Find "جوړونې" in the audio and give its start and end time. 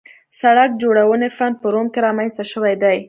0.81-1.29